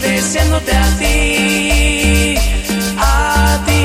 deseándote 0.00 0.72
a 0.76 0.86
ti, 0.98 2.34
a 2.98 3.58
ti. 3.66 3.84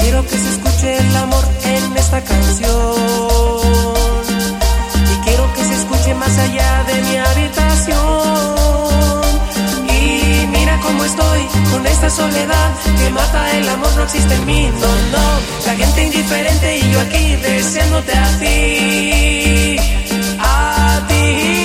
Quiero 0.00 0.26
que 0.26 0.36
se 0.36 0.48
escuche 0.50 0.96
el 0.98 1.16
amor 1.16 1.44
en 1.64 1.96
esta 1.96 2.20
canción 2.22 2.94
y 5.12 5.16
quiero 5.24 5.52
que 5.54 5.64
se 5.64 5.74
escuche 5.74 6.14
más 6.14 6.38
allá 6.38 6.84
de 6.88 7.02
mi 7.02 7.16
habitación. 7.16 7.98
Y 9.88 10.46
mira 10.46 10.78
cómo 10.82 11.04
estoy 11.04 11.40
con 11.72 11.86
esta 11.86 12.10
soledad 12.10 12.70
que 12.98 13.10
mata 13.10 13.56
el 13.56 13.68
amor, 13.68 13.90
no 13.96 14.02
existe 14.04 14.34
en 14.34 14.46
mí, 14.46 14.70
no, 14.80 15.18
no. 15.18 15.26
La 15.66 15.74
gente 15.76 16.04
indiferente 16.04 16.78
y 16.78 16.92
yo 16.92 17.00
aquí 17.00 17.36
deseándote 17.36 18.12
a 18.12 18.38
ti, 18.38 19.76
a 20.38 21.06
ti. 21.08 21.57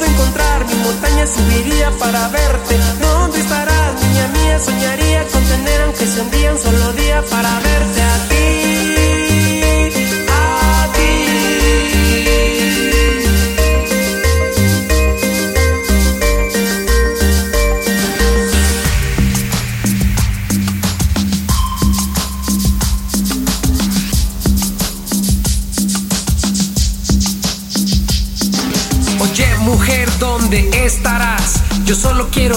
puedo 0.00 0.12
encontrar, 0.12 0.66
mi 0.66 0.74
montaña 0.76 1.26
subiría 1.26 1.90
para 1.98 2.28
verte. 2.28 2.78
No 3.00 3.34
estarás, 3.34 4.02
niña 4.02 4.28
mía, 4.28 4.58
soñaría 4.58 5.26
con 5.28 5.44
tener 5.44 5.80
aunque 5.82 6.06
sea 6.06 6.22
un 6.22 6.30
día, 6.30 6.52
un 6.52 6.58
solo 6.58 6.92
día 6.92 7.22
para 7.30 7.60
verte. 7.60 8.09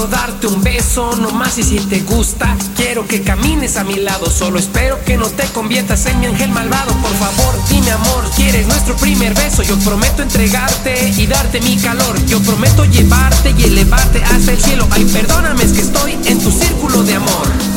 Darte 0.07 0.47
un 0.47 0.61
beso 0.61 1.15
nomás 1.15 1.57
y 1.57 1.63
si 1.63 1.77
te 1.77 2.01
gusta, 2.01 2.57
quiero 2.75 3.07
que 3.07 3.21
camines 3.21 3.77
a 3.77 3.83
mi 3.83 3.95
lado. 3.95 4.29
Solo 4.29 4.59
espero 4.59 5.03
que 5.05 5.17
no 5.17 5.27
te 5.27 5.45
conviertas 5.47 6.05
en 6.07 6.19
mi 6.19 6.25
ángel 6.25 6.49
malvado. 6.49 6.93
Por 6.97 7.15
favor, 7.15 7.55
dime 7.69 7.91
amor, 7.91 8.29
¿quieres 8.35 8.67
nuestro 8.67 8.95
primer 8.97 9.33
beso? 9.33 9.63
Yo 9.63 9.77
prometo 9.79 10.21
entregarte 10.21 11.13
y 11.17 11.25
darte 11.25 11.61
mi 11.61 11.77
calor. 11.77 12.23
Yo 12.25 12.41
prometo 12.41 12.85
llevarte 12.85 13.55
y 13.57 13.63
elevarte 13.63 14.23
hasta 14.23 14.51
el 14.51 14.61
cielo. 14.61 14.87
Ay, 14.91 15.05
perdóname, 15.05 15.63
es 15.63 15.71
que 15.71 15.81
estoy 15.81 16.17
en 16.25 16.39
tu 16.39 16.51
círculo 16.51 17.03
de 17.03 17.15
amor. 17.15 17.72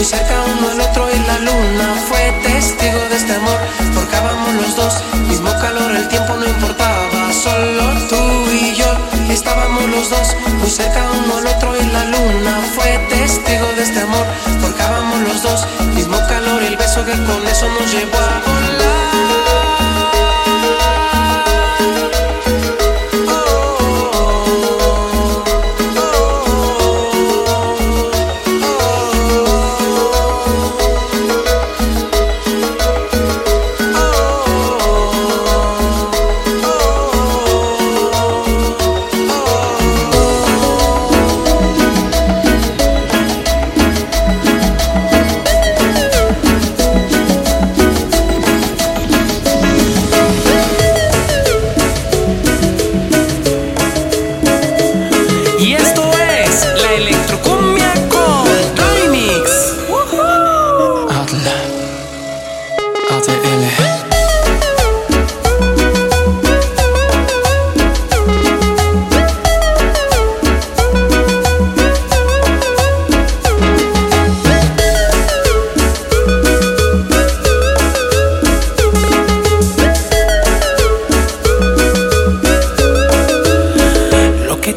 Muy 0.00 0.06
cerca 0.06 0.34
uno 0.56 0.70
al 0.70 0.80
otro 0.80 1.10
y 1.14 1.18
la 1.26 1.38
luna 1.40 1.94
fue 2.08 2.32
testigo 2.42 3.00
de 3.10 3.16
este 3.16 3.34
amor. 3.34 3.58
Forjábamos 3.92 4.54
los 4.54 4.74
dos, 4.74 4.94
mismo 5.28 5.50
calor, 5.60 5.94
el 5.94 6.08
tiempo 6.08 6.36
no 6.36 6.46
importaba, 6.48 7.30
solo 7.34 7.84
tú 8.08 8.50
y 8.50 8.74
yo. 8.76 8.86
Estábamos 9.28 9.84
los 9.90 10.08
dos, 10.08 10.34
muy 10.58 10.70
cerca 10.70 11.04
uno 11.22 11.36
al 11.36 11.46
otro 11.48 11.76
y 11.76 11.84
la 11.84 12.04
luna 12.06 12.62
fue 12.74 12.98
testigo 13.10 13.66
de 13.76 13.82
este 13.82 14.00
amor. 14.00 14.26
Forjábamos 14.62 15.20
los 15.20 15.42
dos, 15.42 15.66
mismo 15.94 16.16
calor, 16.26 16.62
el 16.62 16.78
beso 16.78 17.04
que 17.04 17.12
con 17.12 17.46
eso 17.46 17.68
nos 17.68 17.92
llevó 17.92 18.16
a 18.16 18.79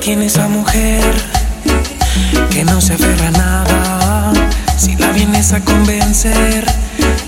tiene 0.04 0.26
esa 0.26 0.50
mujer 0.50 1.14
que 2.52 2.66
no 2.66 2.82
se 2.82 2.94
aferra 2.94 3.28
a 3.28 3.32
nada. 3.32 4.34
Si 4.78 4.98
la 4.98 5.12
vienes 5.14 5.54
a 5.54 5.62
convencer, 5.62 6.66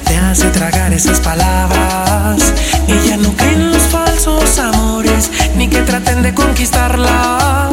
te 0.05 0.17
hace 0.17 0.49
tragar 0.49 0.93
esas 0.93 1.19
palabras. 1.19 2.53
Ella 2.87 3.17
no 3.17 3.31
cree 3.35 3.53
en 3.53 3.71
los 3.71 3.83
falsos 3.83 4.57
amores, 4.59 5.31
ni 5.55 5.67
que 5.67 5.81
traten 5.81 6.21
de 6.21 6.33
conquistarla, 6.33 7.69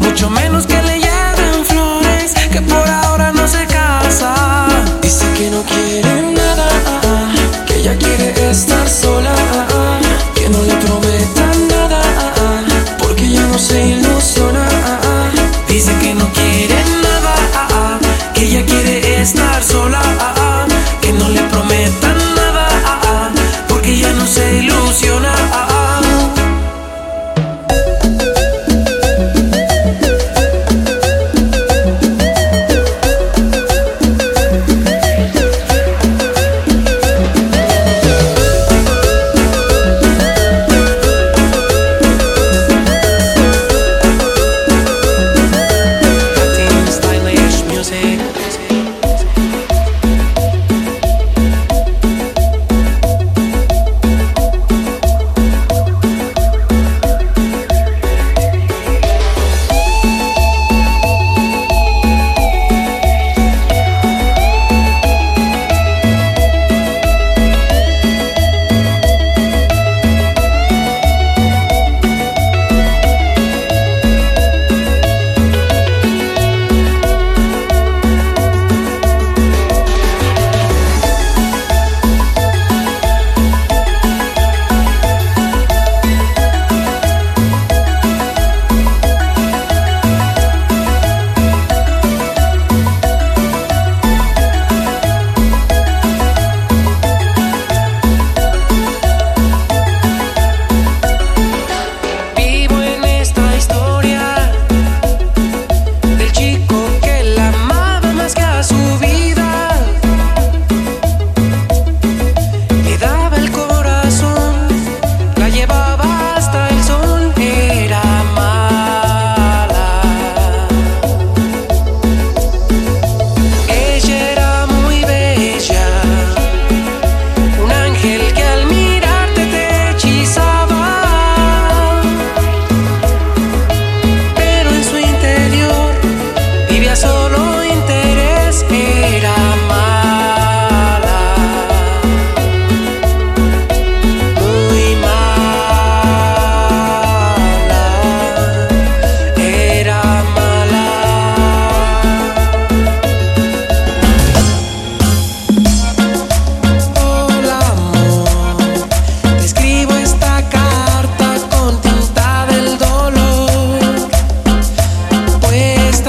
mucho 0.00 0.30
menos 0.30 0.66
que 0.66 0.82
le 0.82 0.98
lleven 0.98 1.64
flores, 1.66 2.34
que 2.52 2.60
por 2.62 2.88
ahora 2.88 3.32
no 3.32 3.46
se 3.46 3.66
casa. 3.66 4.34
Dice 5.02 5.26
que 5.36 5.50
no 5.50 5.62
quiere. 5.62 6.17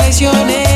traicioné. 0.09 0.68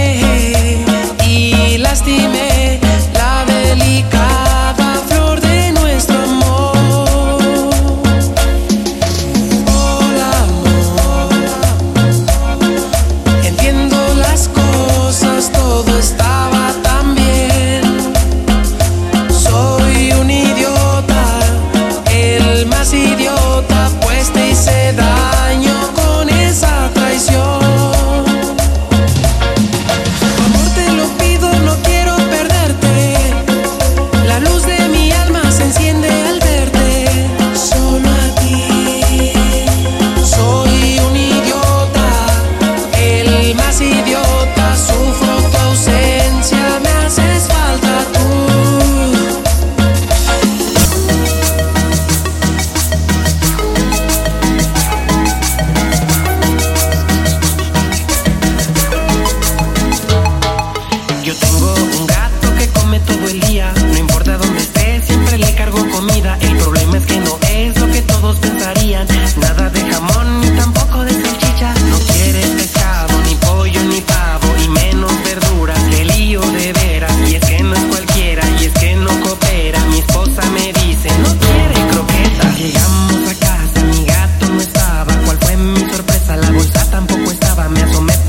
más 43.55 43.81
idiomas. 43.81 44.22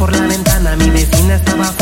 por 0.05 0.15
la 0.15 0.27
ventana, 0.27 0.77
mi 0.77 0.91
vecina 0.91 1.37
estaba 1.37 1.73